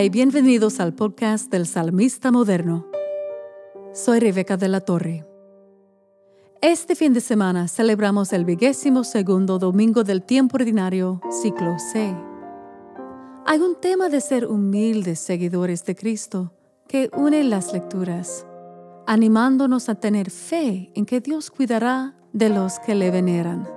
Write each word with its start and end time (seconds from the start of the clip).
Y 0.00 0.10
bienvenidos 0.10 0.78
al 0.78 0.94
podcast 0.94 1.50
del 1.50 1.66
Salmista 1.66 2.30
Moderno. 2.30 2.86
Soy 3.92 4.20
Rebeca 4.20 4.56
de 4.56 4.68
la 4.68 4.80
Torre. 4.80 5.26
Este 6.62 6.94
fin 6.94 7.12
de 7.12 7.20
semana 7.20 7.66
celebramos 7.66 8.32
el 8.32 8.44
vigésimo 8.44 9.02
segundo 9.02 9.58
domingo 9.58 10.04
del 10.04 10.22
tiempo 10.22 10.56
ordinario, 10.56 11.20
ciclo 11.42 11.80
C. 11.80 12.14
Hay 13.44 13.58
un 13.58 13.74
tema 13.80 14.08
de 14.08 14.20
ser 14.20 14.46
humildes 14.46 15.18
seguidores 15.18 15.84
de 15.84 15.96
Cristo 15.96 16.52
que 16.86 17.10
une 17.16 17.42
las 17.42 17.72
lecturas, 17.72 18.46
animándonos 19.04 19.88
a 19.88 19.96
tener 19.96 20.30
fe 20.30 20.92
en 20.94 21.06
que 21.06 21.20
Dios 21.20 21.50
cuidará 21.50 22.14
de 22.32 22.50
los 22.50 22.78
que 22.78 22.94
le 22.94 23.10
veneran. 23.10 23.68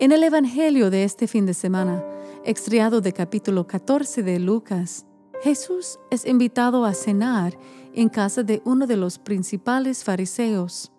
En 0.00 0.10
el 0.10 0.24
Evangelio 0.24 0.90
de 0.90 1.04
este 1.04 1.28
fin 1.28 1.46
de 1.46 1.54
semana, 1.54 2.02
extriado 2.44 3.00
de 3.00 3.12
capítulo 3.12 3.66
14 3.66 4.22
de 4.22 4.38
Lucas, 4.38 5.06
Jesús 5.42 5.98
es 6.10 6.26
invitado 6.26 6.84
a 6.84 6.94
cenar 6.94 7.58
en 7.94 8.08
casa 8.08 8.42
de 8.42 8.62
uno 8.64 8.86
de 8.86 8.96
los 8.96 9.18
principales 9.18 10.04
fariseos. 10.04 10.92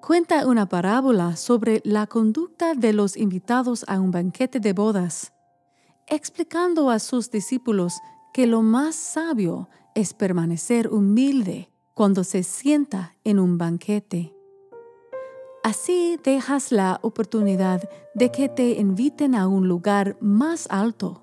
Cuenta 0.00 0.46
una 0.46 0.66
parábola 0.68 1.36
sobre 1.36 1.82
la 1.84 2.06
conducta 2.06 2.74
de 2.74 2.92
los 2.92 3.16
invitados 3.16 3.84
a 3.88 4.00
un 4.00 4.10
banquete 4.10 4.58
de 4.60 4.72
bodas, 4.72 5.32
explicando 6.06 6.90
a 6.90 6.98
sus 6.98 7.30
discípulos 7.30 7.94
que 8.32 8.46
lo 8.46 8.62
más 8.62 8.94
sabio 8.94 9.68
es 9.94 10.14
permanecer 10.14 10.88
humilde 10.88 11.70
cuando 11.94 12.24
se 12.24 12.42
sienta 12.42 13.16
en 13.24 13.38
un 13.38 13.58
banquete. 13.58 14.39
Así 15.70 16.18
dejas 16.24 16.72
la 16.72 16.98
oportunidad 17.00 17.88
de 18.14 18.32
que 18.32 18.48
te 18.48 18.72
inviten 18.72 19.36
a 19.36 19.46
un 19.46 19.68
lugar 19.68 20.16
más 20.20 20.66
alto, 20.68 21.22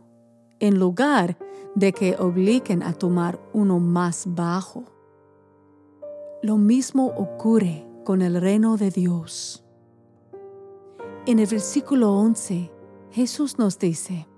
en 0.61 0.79
lugar 0.79 1.37
de 1.75 1.91
que 1.91 2.15
obliguen 2.15 2.81
a 2.81 2.93
tomar 2.93 3.41
uno 3.51 3.79
más 3.79 4.23
bajo. 4.25 4.85
Lo 6.41 6.55
mismo 6.55 7.07
ocurre 7.07 7.85
con 8.05 8.21
el 8.21 8.39
reino 8.39 8.77
de 8.77 8.89
Dios. 8.89 9.65
En 11.25 11.39
el 11.39 11.47
versículo 11.47 12.13
11, 12.13 12.71
Jesús 13.11 13.59
nos 13.59 13.77
dice, 13.77 14.29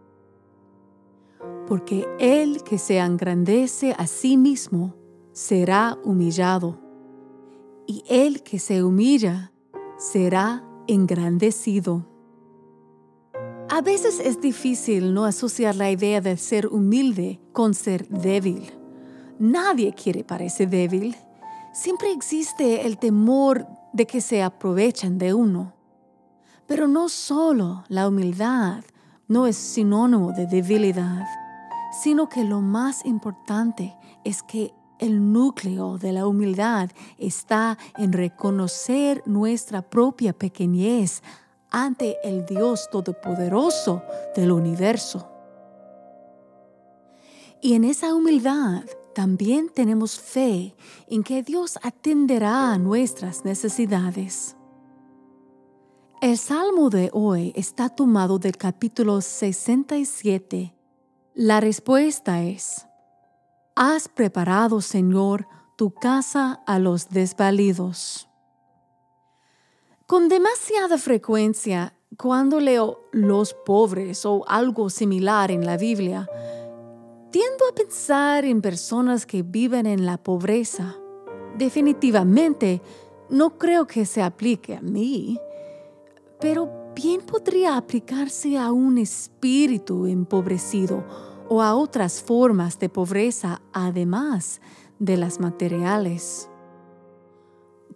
porque 1.68 2.08
el 2.18 2.64
que 2.64 2.80
se 2.80 2.98
engrandece 2.98 3.94
a 3.96 4.08
sí 4.08 4.38
mismo 4.38 4.96
será 5.34 6.00
humillado, 6.04 6.80
y 7.86 8.04
el 8.08 8.42
que 8.42 8.58
se 8.58 8.84
humilla 8.84 9.52
será 10.00 10.64
engrandecido. 10.88 12.08
A 13.70 13.82
veces 13.82 14.20
es 14.20 14.40
difícil 14.40 15.14
no 15.14 15.26
asociar 15.26 15.76
la 15.76 15.92
idea 15.92 16.22
de 16.22 16.38
ser 16.38 16.68
humilde 16.68 17.40
con 17.52 17.74
ser 17.74 18.08
débil. 18.08 18.72
Nadie 19.38 19.94
quiere 19.94 20.24
parecer 20.24 20.70
débil. 20.70 21.16
Siempre 21.74 22.12
existe 22.12 22.88
el 22.88 22.98
temor 22.98 23.68
de 23.94 24.08
que 24.08 24.22
se 24.22 24.42
aprovechen 24.42 25.18
de 25.18 25.34
uno. 25.34 25.74
Pero 26.66 26.88
no 26.88 27.10
solo 27.10 27.84
la 27.90 28.08
humildad 28.08 28.84
no 29.28 29.48
es 29.48 29.58
sinónimo 29.58 30.32
de 30.32 30.48
debilidad, 30.48 31.26
sino 32.02 32.30
que 32.30 32.44
lo 32.44 32.62
más 32.62 33.06
importante 33.06 33.96
es 34.24 34.44
que 34.44 34.74
el 35.00 35.32
núcleo 35.32 35.98
de 35.98 36.12
la 36.12 36.28
humildad 36.28 36.90
está 37.18 37.78
en 37.98 38.14
reconocer 38.14 39.24
nuestra 39.26 39.82
propia 39.82 40.34
pequeñez 40.34 41.24
ante 41.72 42.18
el 42.24 42.46
Dios 42.46 42.90
Todopoderoso 42.92 44.04
del 44.36 44.52
universo. 44.52 45.30
Y 47.62 47.74
en 47.74 47.84
esa 47.84 48.14
humildad 48.14 48.84
también 49.14 49.70
tenemos 49.70 50.20
fe 50.20 50.76
en 51.08 51.24
que 51.24 51.44
Dios 51.44 51.78
atenderá 51.84 52.72
a 52.72 52.78
nuestras 52.78 53.44
necesidades. 53.44 54.56
El 56.22 56.38
salmo 56.38 56.90
de 56.90 57.10
hoy 57.14 57.54
está 57.56 57.90
tomado 57.90 58.40
del 58.40 58.58
capítulo 58.58 59.22
67. 59.22 60.76
La 61.34 61.62
respuesta 61.62 62.44
es, 62.44 62.89
Has 63.82 64.10
preparado, 64.10 64.82
Señor, 64.82 65.48
tu 65.78 65.92
casa 65.92 66.62
a 66.68 66.80
los 66.80 67.08
desvalidos. 67.08 68.28
Con 70.06 70.28
demasiada 70.28 70.98
frecuencia, 70.98 71.94
cuando 72.18 72.60
leo 72.60 73.00
los 73.14 73.54
pobres 73.54 74.26
o 74.26 74.44
algo 74.50 74.90
similar 74.90 75.50
en 75.50 75.66
la 75.66 75.78
Biblia, 75.78 76.28
tiendo 77.32 77.70
a 77.70 77.74
pensar 77.74 78.44
en 78.44 78.62
personas 78.62 79.26
que 79.26 79.44
viven 79.44 79.86
en 79.86 80.06
la 80.06 80.18
pobreza. 80.18 80.98
Definitivamente, 81.58 82.82
no 83.30 83.58
creo 83.58 83.88
que 83.88 84.06
se 84.06 84.22
aplique 84.22 84.76
a 84.76 84.82
mí, 84.82 85.40
pero 86.42 86.92
bien 86.94 87.22
podría 87.22 87.78
aplicarse 87.78 88.58
a 88.58 88.74
un 88.74 88.98
espíritu 88.98 90.06
empobrecido 90.06 91.29
o 91.50 91.62
a 91.62 91.76
otras 91.76 92.22
formas 92.22 92.80
de 92.80 92.88
pobreza 92.88 93.62
además 93.74 94.62
de 95.00 95.18
las 95.18 95.40
materiales. 95.40 96.48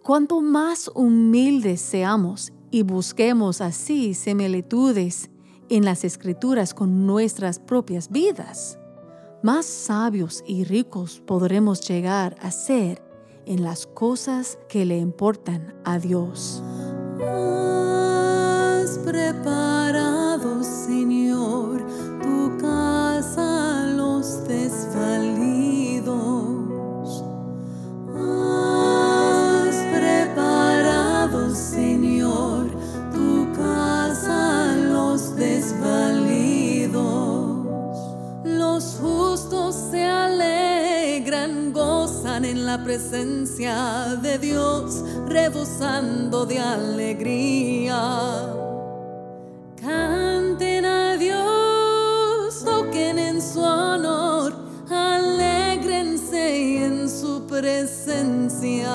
Cuanto 0.02 0.42
más 0.42 0.90
humildes 0.94 1.80
seamos 1.80 2.52
y 2.70 2.82
busquemos 2.82 3.60
así 3.60 4.12
similitudes 4.12 5.30
en 5.70 5.84
las 5.84 6.04
escrituras 6.04 6.74
con 6.74 7.06
nuestras 7.06 7.58
propias 7.58 8.10
vidas, 8.10 8.78
más 9.42 9.64
sabios 9.64 10.42
y 10.46 10.64
ricos 10.64 11.22
podremos 11.24 11.86
llegar 11.88 12.36
a 12.40 12.50
ser 12.50 13.02
en 13.46 13.62
las 13.62 13.86
cosas 13.86 14.58
que 14.68 14.84
le 14.84 14.98
importan 14.98 15.74
a 15.84 15.98
Dios. 15.98 16.62
En 42.42 42.66
la 42.66 42.82
presencia 42.82 44.16
de 44.20 44.38
Dios, 44.40 45.04
rebosando 45.28 46.44
de 46.44 46.58
alegría. 46.58 47.96
Canten 49.80 50.84
a 50.84 51.16
Dios, 51.16 52.64
toquen 52.64 53.20
en 53.20 53.40
su 53.40 53.60
honor, 53.60 54.52
alegrense 54.90 56.84
en 56.84 57.08
su 57.08 57.46
presencia. 57.46 58.90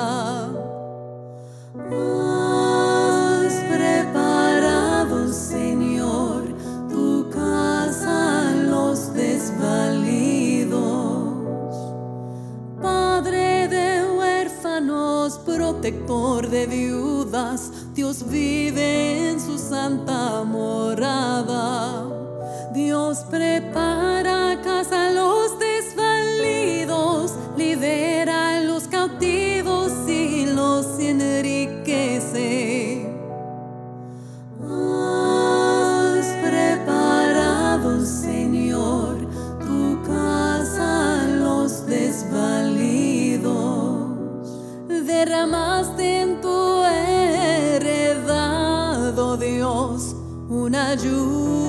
Protector 15.79 16.49
de 16.49 16.65
viudas, 16.65 17.71
Dios 17.95 18.29
vive 18.29 19.29
en 19.29 19.39
su 19.39 19.57
santa 19.57 20.43
morada. 20.43 22.03
Dios 22.73 23.19
prepara 23.29 23.48
una 50.89 51.68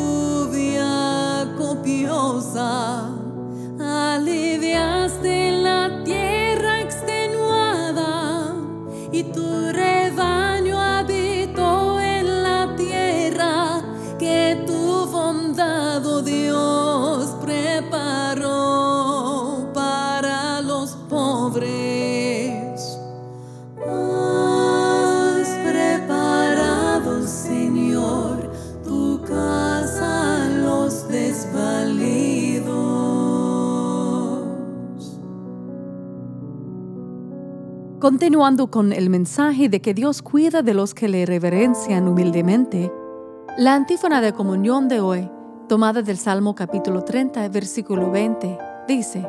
Continuando 38.01 38.71
con 38.71 38.95
el 38.95 39.11
mensaje 39.11 39.69
de 39.69 39.83
que 39.83 39.93
Dios 39.93 40.23
cuida 40.23 40.63
de 40.63 40.73
los 40.73 40.95
que 40.95 41.07
le 41.07 41.27
reverencian 41.27 42.09
humildemente, 42.09 42.91
la 43.59 43.75
antífona 43.75 44.23
de 44.23 44.33
comunión 44.33 44.89
de 44.89 45.01
hoy, 45.01 45.31
tomada 45.69 46.01
del 46.01 46.17
Salmo 46.17 46.55
capítulo 46.55 47.05
30, 47.05 47.47
versículo 47.51 48.11
20, 48.11 48.57
dice, 48.89 49.27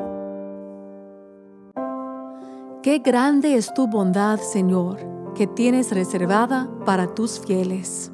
Qué 2.82 3.00
grande 3.00 3.56
es 3.56 3.74
tu 3.74 3.88
bondad, 3.88 4.40
Señor, 4.40 4.96
que 5.34 5.46
tienes 5.46 5.90
reservada 5.90 6.70
para 6.86 7.14
tus 7.14 7.40
fieles. 7.40 8.10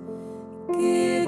Qué 0.77 1.25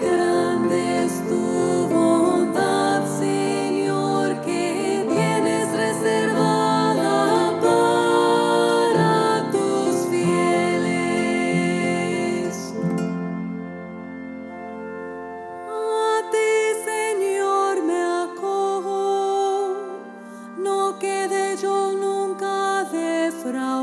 crowd. 23.51 23.80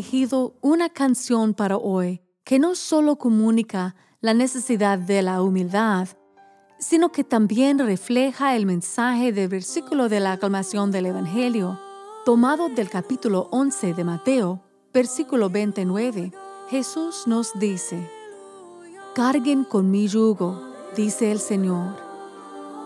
Elegido 0.00 0.54
una 0.62 0.88
canción 0.88 1.52
para 1.52 1.76
hoy 1.76 2.22
que 2.42 2.58
no 2.58 2.74
solo 2.74 3.16
comunica 3.16 3.94
la 4.22 4.32
necesidad 4.32 4.98
de 4.98 5.20
la 5.20 5.42
humildad, 5.42 6.08
sino 6.78 7.12
que 7.12 7.22
también 7.22 7.78
refleja 7.78 8.56
el 8.56 8.64
mensaje 8.64 9.30
del 9.30 9.48
versículo 9.48 10.08
de 10.08 10.20
la 10.20 10.32
aclamación 10.32 10.90
del 10.90 11.04
Evangelio, 11.04 11.78
tomado 12.24 12.70
del 12.70 12.88
capítulo 12.88 13.48
11 13.50 13.92
de 13.92 14.04
Mateo, 14.04 14.62
versículo 14.94 15.50
29. 15.50 16.32
Jesús 16.70 17.24
nos 17.26 17.52
dice, 17.58 18.10
Carguen 19.14 19.64
con 19.64 19.90
mi 19.90 20.08
yugo, 20.08 20.62
dice 20.96 21.30
el 21.30 21.40
Señor, 21.40 21.94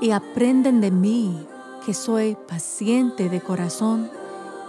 y 0.01 0.11
aprenden 0.11 0.81
de 0.81 0.91
mí, 0.91 1.47
que 1.87 1.95
soy 1.95 2.37
paciente 2.49 3.29
de 3.29 3.41
corazón 3.41 4.11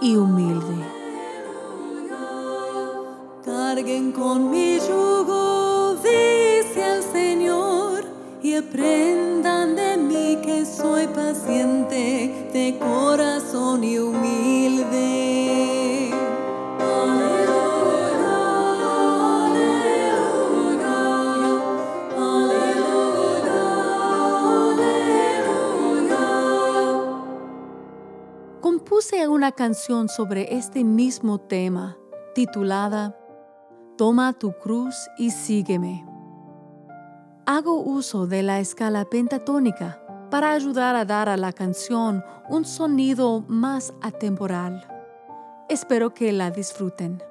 y 0.00 0.14
humilde. 0.14 0.95
Carguen 3.76 4.10
con 4.12 4.50
mi 4.50 4.78
yugo, 4.78 5.96
dice 5.96 6.96
el 6.96 7.02
Señor, 7.02 8.06
y 8.42 8.54
aprendan 8.54 9.76
de 9.76 9.98
mí 9.98 10.38
que 10.42 10.64
soy 10.64 11.06
paciente 11.08 12.48
de 12.54 12.78
corazón 12.78 13.84
y 13.84 13.98
humilde. 13.98 14.94
Compuse 28.62 29.28
una 29.28 29.52
canción 29.52 30.08
sobre 30.08 30.56
este 30.56 30.82
mismo 30.82 31.38
tema, 31.38 31.98
titulada 32.34 33.18
Toma 33.96 34.34
tu 34.34 34.52
cruz 34.52 35.08
y 35.16 35.30
sígueme. 35.30 36.04
Hago 37.46 37.80
uso 37.80 38.26
de 38.26 38.42
la 38.42 38.60
escala 38.60 39.06
pentatónica 39.06 40.02
para 40.30 40.52
ayudar 40.52 40.96
a 40.96 41.06
dar 41.06 41.30
a 41.30 41.38
la 41.38 41.54
canción 41.54 42.22
un 42.50 42.66
sonido 42.66 43.42
más 43.48 43.94
atemporal. 44.02 44.86
Espero 45.70 46.12
que 46.12 46.30
la 46.34 46.50
disfruten. 46.50 47.22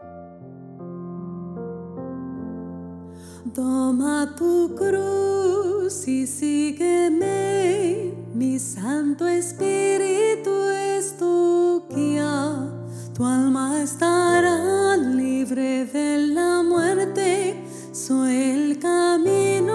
Toma 3.53 4.33
tu 4.35 4.73
cruz 4.75 6.07
y 6.07 6.25
sígueme, 6.25 8.11
mi 8.33 8.57
Santo 8.57 9.27
Espíritu 9.27 10.49
es 10.71 11.15
tu 11.15 11.85
guía. 11.89 12.74
Tu 13.15 13.23
alma 13.23 13.81
estará 13.81 14.97
libre 14.97 15.85
de 15.85 16.17
la 16.17 16.61
muerte. 16.61 17.63
Soy 17.93 18.35
el 18.35 18.77
camino, 18.77 19.74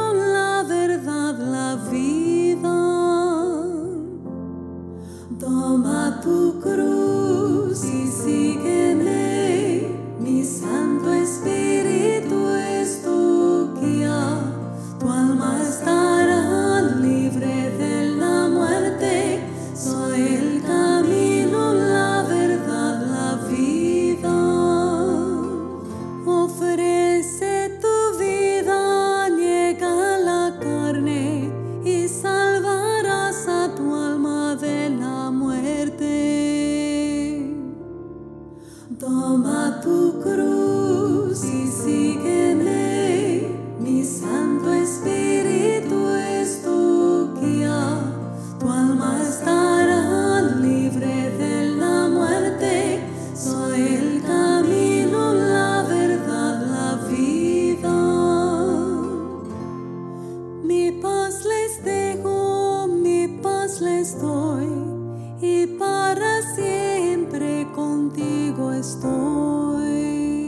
estoy. 68.81 70.41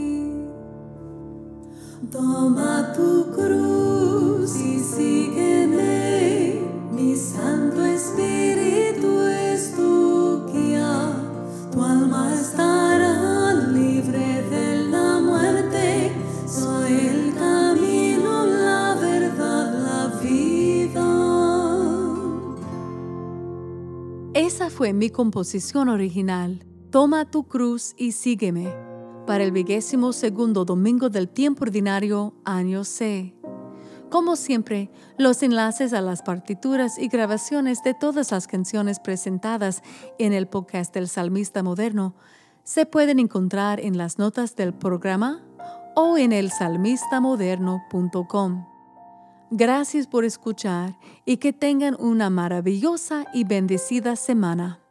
Toma 2.10 2.92
tu 2.94 3.30
cruz 3.32 4.56
y 4.56 4.78
sígueme, 4.80 6.60
mi 6.92 7.14
Santo 7.16 7.84
Espíritu 7.84 9.20
es 9.28 9.74
tu 9.74 10.46
guía, 10.52 11.12
tu 11.70 11.82
alma 11.82 12.34
estará 12.34 13.54
libre 13.72 14.42
de 14.50 14.88
la 14.90 15.20
muerte, 15.20 16.12
soy 16.46 16.92
el 16.92 17.34
camino, 17.34 18.46
la 18.46 18.94
verdad, 19.00 19.66
la 19.88 20.20
vida. 20.20 21.08
Esa 24.34 24.70
fue 24.70 24.92
mi 24.92 25.10
composición 25.10 25.88
original. 25.88 26.71
Toma 26.92 27.24
tu 27.24 27.44
cruz 27.44 27.94
y 27.96 28.12
sígueme. 28.12 28.72
Para 29.26 29.42
el 29.44 29.50
vigésimo 29.50 30.12
segundo 30.12 30.66
domingo 30.66 31.08
del 31.08 31.30
tiempo 31.30 31.64
ordinario, 31.64 32.34
año 32.44 32.84
C. 32.84 33.34
Como 34.10 34.36
siempre, 34.36 34.90
los 35.16 35.42
enlaces 35.42 35.94
a 35.94 36.02
las 36.02 36.20
partituras 36.20 36.98
y 36.98 37.08
grabaciones 37.08 37.82
de 37.82 37.94
todas 37.94 38.30
las 38.30 38.46
canciones 38.46 39.00
presentadas 39.00 39.82
en 40.18 40.34
el 40.34 40.48
podcast 40.48 40.92
del 40.92 41.08
Salmista 41.08 41.62
Moderno 41.62 42.14
se 42.62 42.84
pueden 42.84 43.20
encontrar 43.20 43.80
en 43.80 43.96
las 43.96 44.18
notas 44.18 44.54
del 44.54 44.74
programa 44.74 45.42
o 45.96 46.18
en 46.18 46.32
el 46.32 46.50
salmistamoderno.com. 46.50 48.66
Gracias 49.50 50.06
por 50.06 50.26
escuchar 50.26 50.98
y 51.24 51.38
que 51.38 51.54
tengan 51.54 51.96
una 51.98 52.28
maravillosa 52.28 53.24
y 53.32 53.44
bendecida 53.44 54.14
semana. 54.14 54.81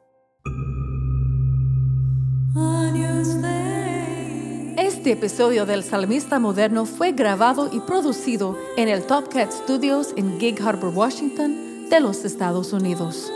Este 4.78 5.14
episodio 5.14 5.66
del 5.66 5.84
Salmista 5.84 6.38
Moderno 6.38 6.86
fue 6.86 7.14
grabado 7.14 7.70
y 7.72 7.80
producido 7.80 8.58
en 8.76 8.90
el 8.90 9.04
Top 9.04 9.30
Cat 9.30 9.52
Studios 9.52 10.14
en 10.18 10.38
Gig 10.40 10.62
Harbor, 10.62 10.92
Washington, 10.94 11.90
de 11.90 12.00
los 12.02 12.26
Estados 12.26 12.74
Unidos. 12.74 13.32